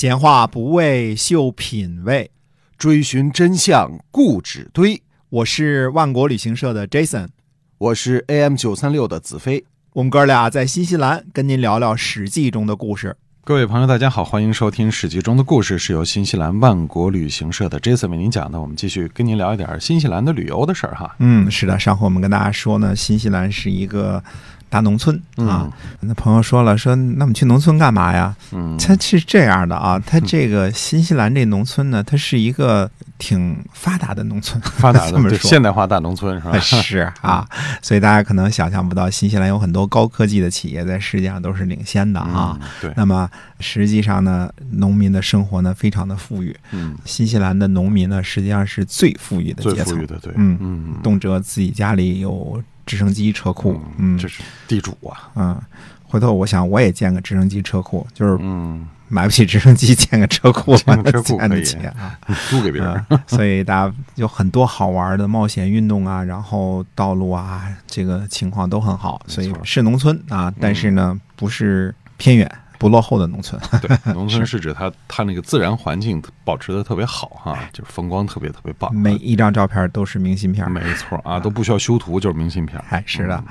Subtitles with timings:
[0.00, 2.30] 闲话不为秀品味，
[2.78, 5.02] 追寻真相固执堆。
[5.28, 7.28] 我是万国旅行社的 Jason，
[7.76, 9.62] 我是 AM 九三六的子飞。
[9.92, 13.14] 我们哥俩在新西兰跟您聊聊《史记》中的故事。
[13.44, 18.58] 各位朋友，大家好，欢迎收听《史记》中的故事，是由新西兰万国旅行社的 Jason 为您讲的。
[18.58, 21.14] 我们继续跟您聊一点新西兰的旅游的事儿哈。
[21.18, 24.24] 嗯，是的，上回我们跟大家说呢，新西兰是一个
[24.70, 25.70] 大农村啊。
[26.00, 28.34] 那朋友说了，说那我们去农村干嘛呀？
[28.52, 36.58] 嗯，它是这样的啊， 它这个新西兰这农村呢，它是一个挺发达的农村，发达的 这么说对现代化大农村是吧？
[36.60, 37.46] 是啊，
[37.82, 42.56] 所以大家可能想象不到，新西兰有很多高科技的企业在世界上都是领先的啊。
[42.60, 46.56] 嗯，对，那么实际上呢，农民的生活呢非常的富裕。
[46.70, 53.80] 嗯，新西兰的农民呢，实际上是最富裕的阶层最富裕，的对，嗯嗯，动辄自己家里有直升机车库。
[53.98, 55.60] 嗯这是地主啊，嗯，
[56.02, 61.62] 回头我想我也建个直升机车库，就是嗯，买不起直升机，建个车库，建个 车库可以。
[62.50, 72.50] 租给别人，嗯，所以大家有很多好玩的冒险运动啊，然后道路啊，这个情况都很好，所以是农村啊，但是呢，不是偏远、
[72.80, 73.60] 不落后的农村。
[73.82, 80.68] 对，农村是指它它那个自然环境保持的特别好哈，就是风光特别特别棒，每一张照片都是明信片。
[80.72, 82.82] 没错啊，都不需要修图，就是明信片。
[82.88, 83.44] 哎，是的。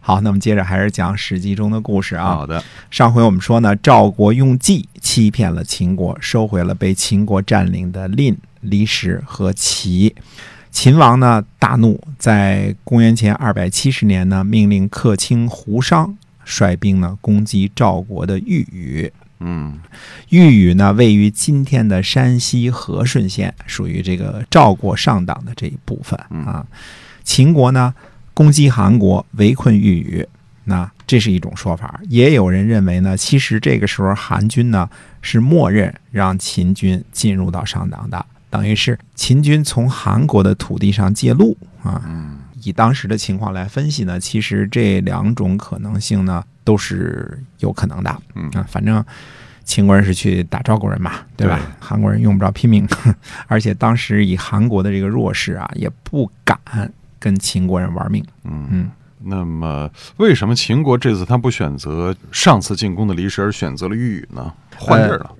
[0.00, 2.36] 好，那么接着还是讲《史记》中的故事啊。
[2.36, 10.16] 好的，上回我们说呢，赵国用计欺骗了秦国，收回了被秦国占领的蔺、离石和齐。
[10.70, 19.12] 秦王呢大怒，在公元前二百七十年呢，命令客卿胡商率兵呢攻击赵国的豫宇。
[19.42, 19.78] 嗯
[20.28, 26.66] 豫宇呢位于今天的山西和顺县，属于这个赵国上党的这一部分啊。
[27.24, 27.94] 秦国呢
[28.34, 30.28] 攻击韩国，围困豫宇，
[30.64, 32.00] 那这是一种说法。
[32.10, 34.88] 也有人认为呢，其实这个时候韩军呢
[35.22, 42.02] 是默认让秦军进入到上党的，等于是秦军从韩国的土地上借路啊。
[42.06, 48.22] 嗯以当时的情况来分析呢，其实这两种可能性呢都是有可能的。
[48.34, 49.04] 嗯啊，反正
[49.64, 51.56] 秦国人是去打赵国人嘛，对吧？
[51.58, 52.88] 对韩国人用不着拼命，
[53.46, 56.58] 而且当时以韩国的这个弱势啊，也不敢
[57.18, 58.24] 跟秦国人玩命。
[58.44, 58.90] 嗯嗯。
[59.22, 64.50] 那么，为什么秦国这次他不选择上次进攻的离石，而选择了豫宇呢？
[64.76, 65.30] 换地儿了。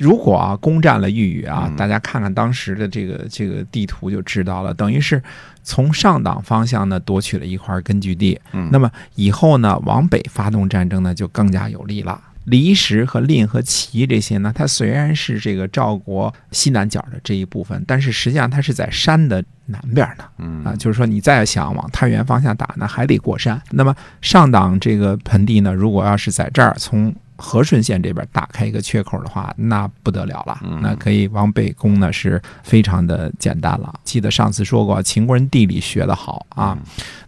[0.00, 5.22] 如果啊攻占了豫宇啊，嗯大家看看当时的这个这个地图就知道了，等于是
[5.62, 8.40] 从上党方向呢夺取了一块根据地。
[8.52, 12.20] 嗯那么以后呢往北发动战争呢就更加有利了。
[12.44, 20.24] 离石和蔺和齐这些呢，它虽然是这个赵国西南角的这一部分，但是实际上它是在山的南边呢。
[20.38, 23.60] 嗯啊，就是说你再想往太原方向打呢，还得过山。
[23.70, 33.92] 那么上党这个盆地呢，如果要是在这儿从和顺县这边打开一个缺口的话，那不得了了嗯，那可以往北攻呢，是非常的简单了。
[34.04, 36.76] 记得上次说过，秦国人地理学得好啊，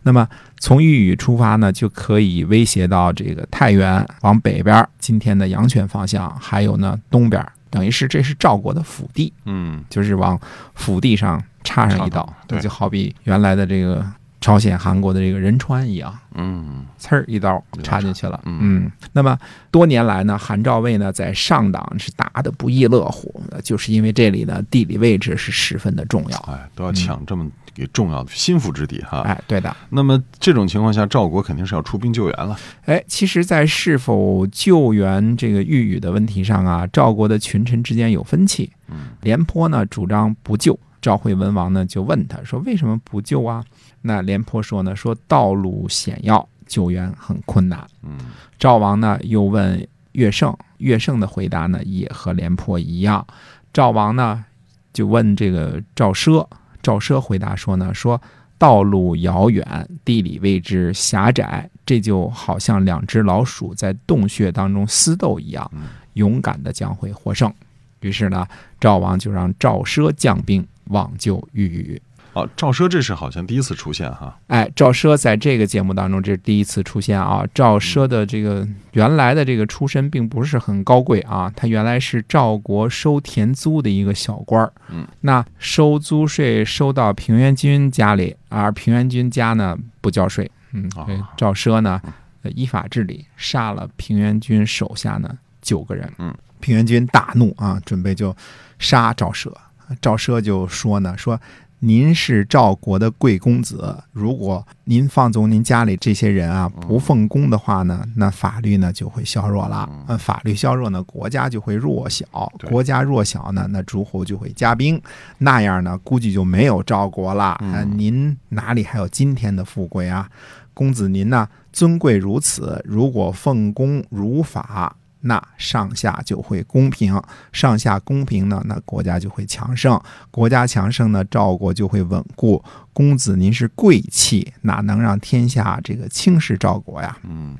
[0.02, 0.28] 那么
[0.60, 9.32] 从豫语出发呢，就可以威胁到这个太原往北边，今天的阳泉方向，还有呢东边，等于是这是赵国的腹地。
[9.46, 10.38] 嗯就是往
[10.74, 14.04] 腹地上插上一刀，对就好比原来的这个
[14.42, 18.38] 朝鲜、韩国的这个仁川一样，嗯刺儿一刀插进去了。
[18.44, 19.38] 嗯嗯，那么
[19.70, 26.38] 多年来呢，韩赵魏呢在上党是打得不亦乐乎，就是因为这里呢地理位置是十分的重要。
[26.40, 29.20] 哎，都要抢这么一个重要的心腹之地哈。
[29.20, 29.74] 哎，对的。
[29.88, 32.58] 那么这种情况下，赵国肯定是要出兵救援了。
[32.86, 38.70] 哎，其实，在是否救援这个豫宇的问题上啊，赵国的群臣之间有分歧。
[38.88, 43.62] 嗯廉颇呢主张不救，赵惠文王呢就问他说：“为什么不救啊？”
[44.00, 47.84] 那廉颇说呢：“说道路险要，救援很困难。
[48.02, 48.16] 嗯”
[48.58, 53.26] 赵王呢又问乐胜，乐胜的回答呢也和廉颇一样。
[53.72, 54.44] 赵王呢
[54.92, 56.46] 就问这个赵奢，
[56.80, 58.20] 赵奢回答说呢：“说
[58.56, 65.82] 道路遥远，地理位置狭窄，这就好像两只老鼠在洞穴当中厮斗一样嗯，
[66.12, 67.52] 勇敢的将会获胜。”
[68.00, 68.46] 于是呢，
[68.80, 72.02] 赵王就让赵奢将兵往救豫宇。
[72.34, 74.34] 哦，赵奢这是好像第一次出现哈。
[74.46, 77.44] 哎，赵奢在这个节目当中这是第一次出现啊。
[77.52, 84.72] 赵奢的这个原来的这个出身并不是很高贵啊，他原来是赵国收田租的一个小官儿。
[84.88, 90.50] 嗯，那收租税收到平原君家里，而平原君家呢不交税。
[90.72, 92.00] 嗯，哦所以赵奢呢
[92.40, 96.10] 呃依法治理，杀了平原君手下呢九个人。
[96.16, 98.34] 嗯，平原君大怒啊，准备就
[98.78, 99.52] 杀赵奢。
[100.00, 101.40] 赵奢就说呢，说
[101.80, 109.88] 您是赵国的贵公子，如果您放纵您家里这些人啊不奉公的话呢，那法律呢就会削弱了。
[110.06, 112.24] 那，法律削弱呢，国家就会弱小，
[112.68, 115.02] 国家弱小呢，那诸侯就会加兵，
[115.38, 117.58] 那样呢，估计就没有赵国了。
[117.60, 120.28] 呃，您哪里还有今天的富贵啊？
[120.72, 124.96] 公子您呢，尊贵如此，如果奉公如法。
[125.22, 127.20] 那上下就会公平，
[127.52, 132.62] 上下公平呢，那国家就会强盛，国家强盛呢，赵国就会稳固。
[132.92, 137.16] 公子您是贵戚，哪能让天下这个轻视赵国呀？
[137.24, 137.56] 嗯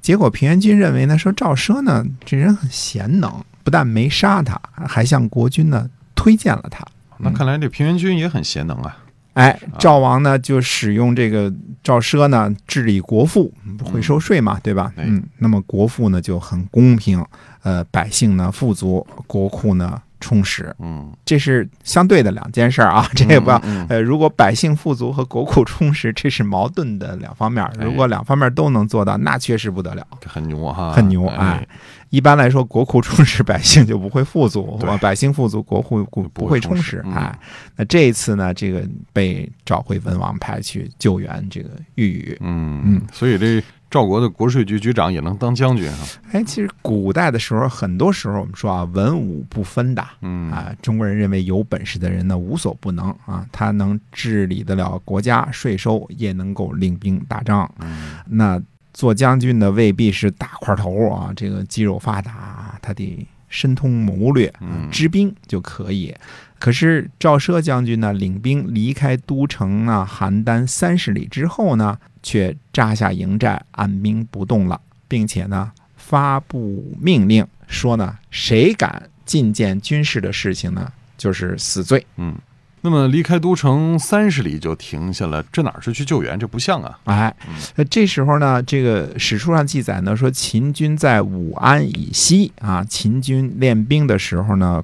[0.00, 3.30] 结果平原君认为呢，说赵奢呢这人很贤能，
[3.62, 6.82] 不但没杀他，还向国君呢推荐了他。
[7.18, 8.96] 那看来这平原君也很贤能啊。
[9.34, 11.52] 哎，赵王呢就使用这个
[11.82, 14.92] 赵奢呢治理国富，不会收税嘛，对吧？
[14.96, 17.24] 哎嗯，那么国富呢就很公平，
[17.62, 23.56] 呃，百姓呢富足，国库呢充实，嗯，这是相对的两件事儿啊， 这也不要。
[23.88, 30.06] 呃，如果百姓富足和国库充实，这是矛盾的两方面如果两方面都能做到，那确实不得了。
[30.26, 31.66] 很牛哈，很牛哎。
[32.12, 37.36] 一般来说，国库充实，百姓就不会富足；对百姓富足，国库不不会充实哎，
[37.74, 42.36] 那这一次呢，这个被召回文王派去救援这个豫语。
[42.42, 45.98] 嗯嗯所以这赵国的国税局局长也能当将军啊。
[46.32, 50.04] 哎，其实古代的时候，很多时候我们说啊，文武不分的。
[50.20, 57.72] 嗯啊，中国人认为有本事的人呢无所不能啊，他能治理得了国家税收，也能够领兵打仗。
[57.80, 58.60] 嗯那
[58.92, 66.14] 做将军的未必是大块头啊，这个肌肉发达，他得深通谋略，嗯知兵就可以。
[66.58, 82.06] 可是赵奢将军呢，领兵离开都城啊邯郸三十里之后呢，却扎下营寨，按兵不动了，并且呢发布命令说呢，谁敢进谏军事的事情呢，就是死罪。
[82.16, 82.36] 嗯。
[82.84, 86.36] 那么离开都城三十里就停下了，这哪是去救援？
[86.36, 86.98] 这不像啊。
[87.04, 87.32] 哎，
[87.76, 94.82] 那这时候呢，这个史书上记载呢，说秦军在武安以西啊，秦军练兵的时候呢，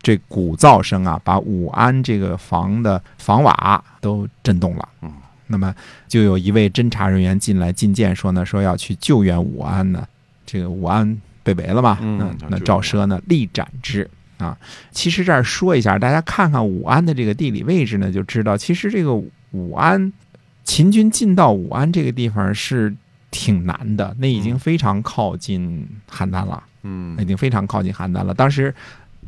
[0.00, 4.88] 这鼓噪声啊，把武安这个房的房瓦都震动了。
[5.00, 5.12] 嗯，
[5.48, 5.74] 那么
[6.06, 10.06] 就有一位侦查人员进来进谏说呢，说要去救援武安呢，
[10.46, 14.08] 这个武安被围了嘛，嗯那赵奢呢，力斩之。
[14.42, 14.58] 啊，
[14.90, 19.14] 其实这儿说一下，大家看看武安的这个地理位置呢，就知道，其实这个
[19.52, 20.12] 武安，
[20.64, 22.94] 秦军进到武安这个地方是
[23.30, 28.34] 挺难的，那已经非常靠近邯郸了，嗯已经非常靠近邯郸了。
[28.34, 28.74] 当时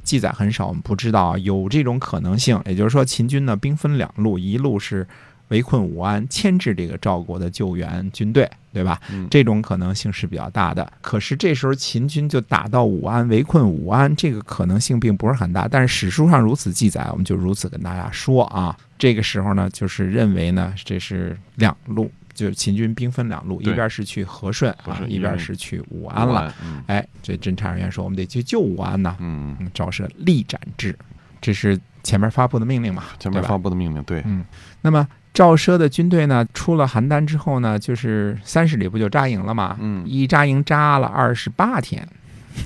[0.02, 2.61] 记载很少，我们不知道有这种可能性。
[2.66, 5.06] 也就是说，秦军呢兵分两路，一路是
[5.49, 9.00] 围困武安，牵制这个赵国的救援军队，对吧？
[9.11, 10.91] 嗯这种可能性是比较大的。
[11.00, 15.69] 可是这时候秦军就打到武安，围困武安，这个可能性并不是很大。
[15.69, 18.76] 但是史书上如此记载，我们就如此跟大家说啊。
[18.99, 26.55] 这个时候呢，就是认为呢，这是两路，就是秦军兵分两路，一对边是去和顺啊，一边边是去武安了。。
[26.64, 29.17] 嗯哎，这侦查人员说，我们得去救武安呐。
[29.20, 30.97] 嗯，嗯，赵奢力斩之，
[31.40, 33.05] 这是前面发布的命令嘛？
[33.19, 34.44] 前面发布的命令，对，嗯，
[34.81, 39.76] 那么赵奢的军队呢，出了邯郸之后呢，就是三十里不就扎营了吗？
[39.81, 42.08] 嗯一扎营扎了二十八天。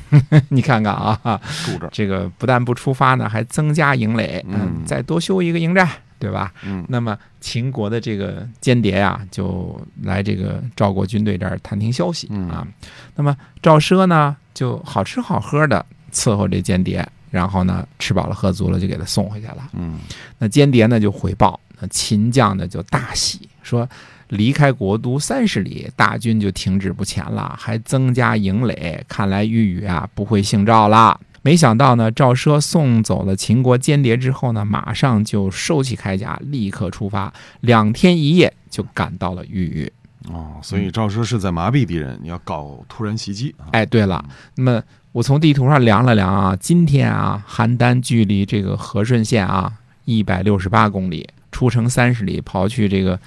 [0.51, 5.89] 你看看啊，住这个不但不出发呢，还增加营垒，嗯再多修一个营寨，
[6.19, 6.53] 对吧？
[6.63, 12.69] 嗯那么秦国的这个间谍呀、就来这个赵国军队这儿探听消息嗯啊。
[13.17, 19.71] 那么赵奢呢，就好吃好喝的伺候这间谍，然后呢，吃饱了喝足了就给他送回去了。
[19.73, 20.01] 嗯
[20.39, 23.89] 那间谍呢就回报，那秦将呢就大喜，说
[24.29, 31.21] 离开国都三十里，大军就停止不前了，还增加营垒，看来豫语啊不会姓赵了。
[31.41, 39.93] 没想到呢，赵奢送走了秦国间谍之后呢，马上就收起铠甲，立刻出发，两天一夜就赶到了豫语。
[40.31, 43.71] 哦，所以赵奢是在麻痹敌人，你要搞突然袭击啊。
[43.73, 44.23] 哎，对了，
[44.57, 44.83] 那么
[45.13, 49.73] 我从地图上量了量啊，今天啊，邯郸距离这个和顺县啊
[50.05, 53.19] 一百六十八公里，出城三十里，刨去这个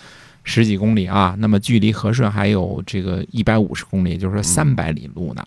[0.43, 5.45] 十几公里啊，那么距离和顺还有这个一百五十公里，也就是说三百里路呢，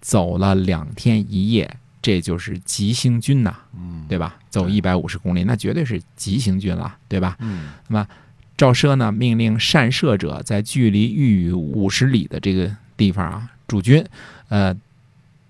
[0.00, 4.36] 走了两天一夜，这就是急行军呐、嗯，对吧？
[4.48, 7.36] 走一百五十公里，那绝对是急行军了，对吧？
[7.40, 8.06] 嗯那么
[8.56, 14.04] 赵奢呢命令善射者在距离豫语五十里的这个地方啊驻军，
[14.48, 14.76] 呃，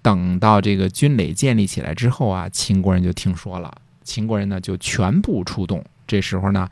[0.03, 3.73] 等到这个军垒建立起来之后啊，秦国人就听说了，
[4.05, 5.85] 秦国人呢就全部出动。
[6.11, 6.69] 这时候呢，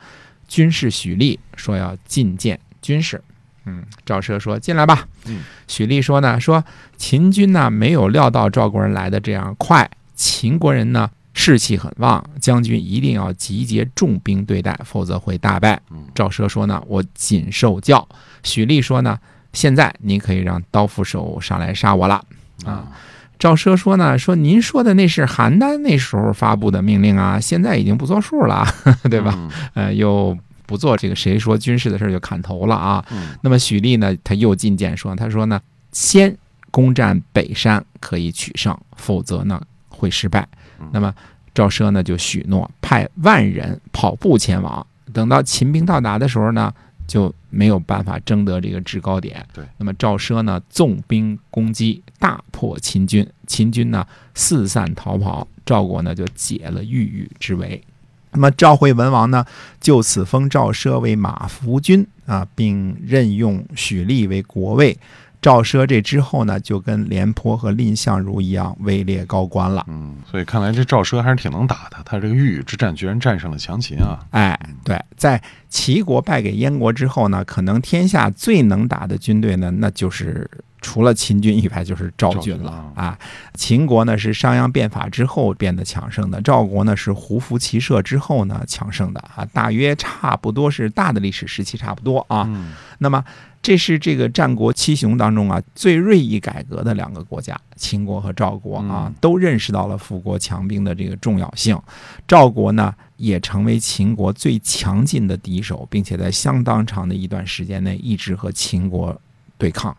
[0.49, 3.23] 军士许厉说要觐见军士，
[3.63, 5.07] 嗯，赵奢说进来吧。
[5.27, 6.61] 嗯，许厉说呢，说
[6.97, 15.81] 秦军呢没有料到赵国人来的这样快，秦国人呢士气很旺，将军一定要集结重兵对待，否则会大败。
[16.13, 18.05] 赵奢说呢，我谨受教。
[18.43, 19.17] 许厉说呢，
[19.53, 22.21] 现在您可以让刀斧手上来杀我了
[22.65, 22.91] 啊。
[23.39, 28.67] 赵奢说呢，说您说的那是邯郸那时候发布的命令啊，现在已经不作数了，
[29.09, 29.49] 对吧？
[29.73, 33.03] 呃，又不做这个谁说军事的事儿就砍头了啊。
[33.41, 35.59] 那么许立呢，他又进谏说，他说呢，
[35.93, 36.35] 先
[36.69, 40.45] 攻占北山可以取胜，否则呢会失败。
[40.91, 41.13] 那么
[41.55, 46.73] 赵奢呢就许诺派万人跑步前往，等到秦兵到达的时候呢。
[47.09, 49.43] 就没有办法争得这个制高点。
[49.51, 57.83] 对，那么赵奢呢，纵兵攻击，大破秦军，秦军呢四散逃跑，赵国呢就解了郁郁之围。
[58.31, 59.43] 那么赵惠文王呢，
[59.81, 64.95] 就此封赵奢为马服君啊，并任用许立为国尉。
[65.41, 69.85] 赵奢这之后呢，就跟廉颇和蔺相如一样位列高官了。
[69.87, 71.97] 嗯，所以看来这赵奢还是挺能打的。
[72.03, 74.19] 他这个豫豫之战居然战胜了强秦啊！
[74.31, 80.49] 哎，对，在齐国败给燕国之后呢，可能天下最能打的军队呢，那就是
[80.81, 83.17] 除了秦军以外，就是赵军了啊。
[83.53, 92.49] 秦国呢是商鞅变法之后变得强盛的，赵国呢是胡服骑射之后呢强盛的啊，大约差不多是大的历史时期差不多啊。
[92.97, 93.23] 那么。
[93.69, 101.79] 这是这个战国七雄当中啊最锐意改革的两个国家，秦国和赵国啊，都认识到了富国强兵的这个重要性。
[102.27, 109.15] 赵国呢，也成为秦国最强劲的敌手，并且在相当长的一段时间内一直和秦国
[109.55, 109.95] 对抗。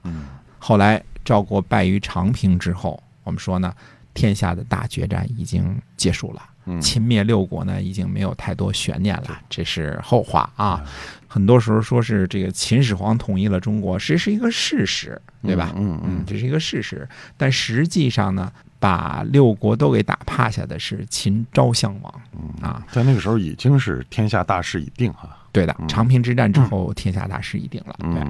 [0.58, 3.72] 后来赵国败于长平之后，我们说呢，
[4.12, 6.42] 天下的大决战已经结束了。
[6.80, 10.84] 秦灭六国呢，已经没有太多悬念了，这是后话啊。
[11.26, 15.72] 很多时候说是这个秦始皇统一了中国，这是一个事实，对吧？
[15.76, 17.08] 嗯嗯，这是一个事实。
[17.36, 22.12] 但实际上呢，把六国都给打趴下的是秦昭襄王
[22.60, 22.84] 啊。
[22.90, 25.36] 在那个时候已经是天下大势已定哈。
[25.52, 27.96] 对的，长平之战之后，天下大势已定了。
[28.00, 28.26] 对。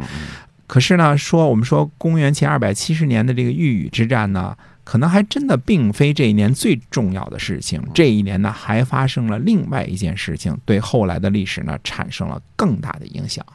[0.66, 4.56] 可是呢，说我们说公元前二百七十年的这个豫语之战呢。
[4.90, 7.80] 可能还真的并非这一年最重要的事情。
[7.94, 13.46] 这一年呢，还发生了另外一件事情，对后来的历史呢产生了更大的影响。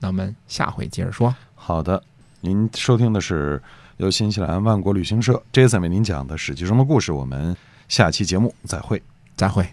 [0.00, 1.32] 那我们下回接着说。
[1.54, 2.02] 好的，
[2.40, 3.62] 您收听的是
[3.98, 7.12] 由新西兰万国旅行社 Jason 为您讲的《史记》中的故事。
[7.12, 9.00] 我们下期节目再会，
[9.36, 9.64] 再会。